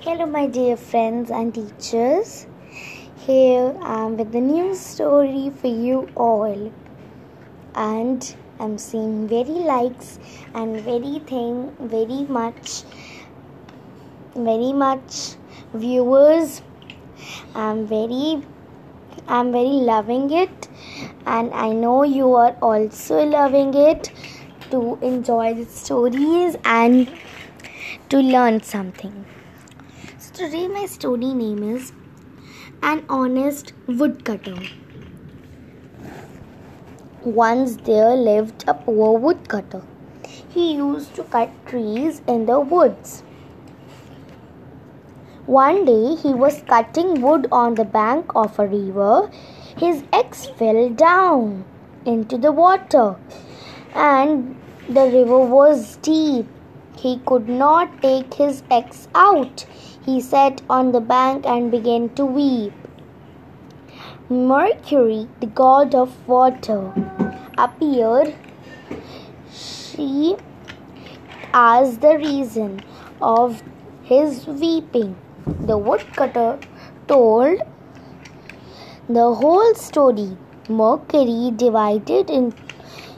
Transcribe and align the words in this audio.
Hello, 0.00 0.26
my 0.26 0.46
dear 0.46 0.76
friends 0.76 1.28
and 1.28 1.52
teachers. 1.52 2.46
Here 3.26 3.76
I 3.82 4.04
am 4.04 4.16
with 4.16 4.32
a 4.32 4.40
new 4.40 4.72
story 4.76 5.50
for 5.60 5.66
you 5.66 6.08
all, 6.14 6.72
and 7.74 8.36
I'm 8.60 8.78
seeing 8.78 9.26
very 9.26 9.64
likes 9.70 10.20
and 10.54 10.80
very 10.82 11.18
thing, 11.30 11.74
very 11.80 12.22
much, 12.36 12.84
very 14.36 14.72
much 14.72 15.34
viewers. 15.74 16.62
I'm 17.56 17.84
very, 17.84 18.40
I'm 19.26 19.50
very 19.50 19.80
loving 19.90 20.30
it, 20.30 20.68
and 21.26 21.52
I 21.52 21.70
know 21.70 22.04
you 22.04 22.34
are 22.34 22.56
also 22.62 23.24
loving 23.24 23.74
it 23.74 24.12
to 24.70 24.96
enjoy 25.02 25.54
the 25.54 25.64
stories 25.64 26.56
and 26.64 27.10
to 28.10 28.20
learn 28.20 28.62
something. 28.62 29.24
Today 30.38 30.68
my 30.68 30.86
story 30.86 31.28
name 31.34 31.62
is 31.68 31.90
An 32.80 33.04
Honest 33.08 33.72
Woodcutter. 33.88 34.58
Once 37.24 37.74
there 37.88 38.14
lived 38.14 38.62
a 38.68 38.74
poor 38.74 39.18
woodcutter. 39.18 39.82
He 40.50 40.74
used 40.74 41.16
to 41.16 41.24
cut 41.24 41.50
trees 41.66 42.22
in 42.28 42.46
the 42.46 42.60
woods. 42.60 43.24
One 45.46 45.84
day 45.84 46.14
he 46.14 46.32
was 46.32 46.62
cutting 46.68 47.20
wood 47.20 47.48
on 47.50 47.74
the 47.74 47.84
bank 47.84 48.30
of 48.36 48.60
a 48.60 48.66
river. 48.68 49.32
His 49.76 50.04
axe 50.12 50.46
fell 50.46 50.88
down 50.90 51.64
into 52.04 52.38
the 52.38 52.52
water 52.52 53.16
and 53.92 54.54
the 54.88 55.10
river 55.16 55.40
was 55.40 55.96
deep. 55.96 56.46
He 57.00 57.18
could 57.26 57.48
not 57.48 58.02
take 58.02 58.34
his 58.34 58.62
axe 58.70 59.06
out. 59.14 59.64
He 60.04 60.20
sat 60.20 60.62
on 60.68 60.92
the 60.92 61.00
bank 61.00 61.46
and 61.46 61.70
began 61.70 62.08
to 62.16 62.24
weep. 62.26 62.72
Mercury, 64.28 65.28
the 65.40 65.46
god 65.46 65.94
of 65.94 66.16
water, 66.28 66.92
appeared. 67.56 68.34
She 69.52 70.36
asked 71.52 72.00
the 72.00 72.16
reason 72.18 72.80
of 73.22 73.62
his 74.02 74.46
weeping. 74.46 75.16
The 75.46 75.78
woodcutter 75.78 76.58
told 77.06 77.62
the 79.08 79.34
whole 79.34 79.74
story. 79.74 80.36
Mercury 80.68 81.52
divided 81.56 82.28
in, 82.28 82.54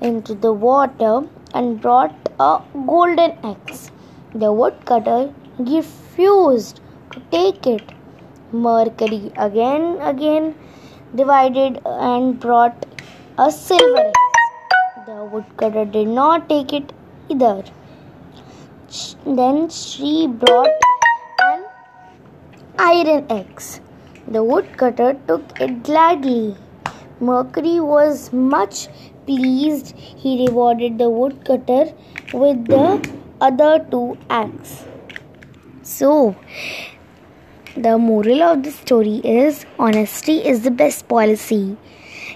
into 0.00 0.34
the 0.34 0.52
water 0.52 1.22
and 1.54 1.80
brought 1.80 2.14
a 2.40 2.60
golden 2.86 3.32
axe. 3.44 3.90
The 4.34 4.52
woodcutter 4.52 5.32
refused 5.58 6.80
to 7.12 7.20
take 7.30 7.66
it. 7.66 7.92
Mercury 8.52 9.32
again 9.36 9.98
again 10.00 10.54
divided 11.14 11.80
and 11.84 12.38
brought 12.38 12.86
a 13.38 13.50
silver 13.50 14.06
axe. 14.08 15.06
The 15.06 15.24
woodcutter 15.24 15.84
did 15.84 16.08
not 16.08 16.48
take 16.48 16.72
it 16.72 16.92
either. 17.28 17.64
Then 19.24 19.68
she 19.70 20.26
brought 20.26 20.68
an 21.40 21.64
iron 22.78 23.26
axe. 23.30 23.80
The 24.28 24.44
woodcutter 24.44 25.14
took 25.26 25.60
it 25.60 25.82
gladly. 25.82 26.56
Mercury 27.22 27.78
was 27.78 28.32
much 28.32 28.88
pleased. 29.26 29.94
He 29.96 30.46
rewarded 30.46 30.98
the 30.98 31.08
woodcutter 31.08 31.92
with 32.34 32.66
the 32.66 32.86
other 33.40 33.86
two 33.90 34.18
axes. 34.28 34.84
So, 35.82 36.34
the 37.76 37.96
moral 37.96 38.42
of 38.42 38.64
the 38.64 38.72
story 38.72 39.20
is 39.24 39.66
honesty 39.78 40.38
is 40.52 40.62
the 40.62 40.70
best 40.70 41.06
policy. 41.08 41.76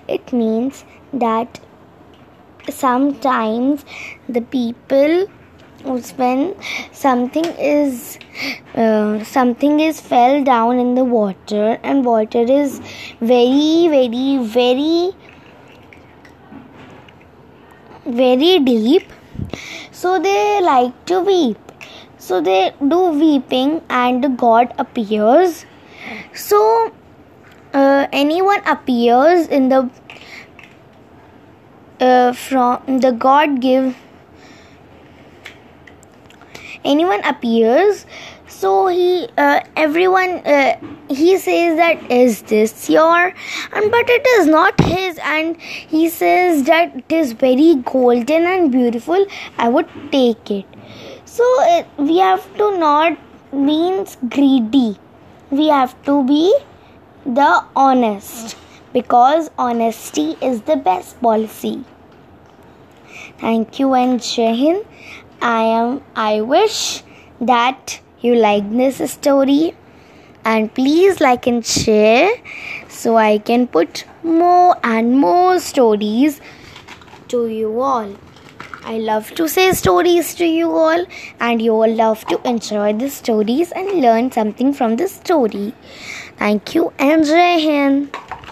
It 0.07 0.33
means 0.33 0.85
that 1.13 1.61
sometimes 2.71 3.85
the 4.29 4.41
people 4.41 5.27
when 5.87 6.55
something 6.93 7.45
is 7.59 8.19
uh, 8.75 9.25
something 9.25 9.81
is 9.81 10.01
fell 10.01 10.43
down 10.45 10.79
in 10.79 10.95
the 10.95 11.05
water 11.05 11.79
and 11.83 12.05
water 12.05 12.43
is 12.61 12.81
very 13.21 13.89
very 13.89 14.39
very 14.39 15.13
very 18.07 18.59
deep 18.61 19.13
so 19.91 20.19
they 20.19 20.61
like 20.61 21.05
to 21.07 21.21
weep. 21.21 21.73
So 22.19 22.41
they 22.41 22.75
do 22.87 22.99
weeping 23.19 23.81
and 23.89 24.37
god 24.39 24.75
appears. 24.79 25.65
So 26.35 26.93
uh, 27.73 28.07
anyone 28.13 28.61
appears 28.67 29.47
in 29.49 29.69
the 29.69 29.91
uh, 32.01 32.33
from 32.33 32.99
the 33.01 33.13
god 33.13 33.61
give 33.61 33.97
anyone 36.95 37.25
appears. 37.25 38.07
So 38.49 38.87
he 38.87 39.29
uh, 39.37 39.61
everyone 39.77 40.37
uh, 40.55 40.77
he 41.09 41.37
says 41.39 41.77
that 41.79 42.11
is 42.11 42.43
this 42.43 42.89
your 42.89 43.33
and 43.73 43.91
but 43.97 44.13
it 44.17 44.27
is 44.35 44.47
not 44.47 44.81
his. 44.81 45.19
And 45.23 45.61
he 45.61 46.09
says 46.09 46.63
that 46.65 46.97
it 46.97 47.13
is 47.13 47.33
very 47.33 47.75
golden 47.93 48.47
and 48.55 48.71
beautiful. 48.73 49.27
I 49.59 49.69
would 49.69 49.89
take 50.13 50.51
it. 50.51 50.65
So 51.25 51.45
we 51.99 52.19
have 52.19 52.47
to 52.59 52.79
not 52.79 53.19
means 53.53 54.17
greedy. 54.29 54.99
We 55.51 55.69
have 55.69 56.01
to 56.05 56.23
be 56.25 56.57
the 57.25 57.65
honest. 57.75 58.57
Because 58.93 59.51
honesty 59.59 60.37
is 60.41 60.63
the 60.63 60.77
best 60.77 61.21
policy. 61.21 61.85
Thank 63.39 63.79
you 63.79 63.93
and 63.93 64.23
jai 64.23 64.83
i 65.41 65.63
am 65.79 66.01
i 66.17 66.41
wish 66.41 67.03
that 67.41 68.01
you 68.21 68.35
like 68.35 68.71
this 68.73 68.99
story 69.13 69.75
and 70.45 70.73
please 70.75 71.21
like 71.21 71.47
and 71.47 71.67
share 71.67 72.31
so 72.89 73.17
I 73.17 73.39
can 73.39 73.67
put 73.67 74.05
more 74.23 74.77
and 74.85 75.19
more 75.19 75.59
stories 75.61 76.41
to 77.29 77.49
you 77.49 77.81
all. 77.81 78.15
I 78.85 78.99
love 78.99 79.33
to 79.35 79.49
say 79.49 79.73
stories 79.73 80.35
to 80.37 80.47
you 80.47 80.71
all, 80.71 81.05
and 81.41 81.61
you 81.63 81.73
all 81.75 81.93
love 81.93 82.25
to 82.27 82.41
enjoy 82.49 82.93
the 82.95 83.11
stories 83.11 83.73
and 83.73 84.01
learn 84.01 84.31
something 84.33 84.73
from 84.73 84.97
the 84.97 85.09
story. 85.09 85.75
Thank 86.39 86.75
you 86.75 86.93
and 86.99 87.25
Jai. 87.27 88.26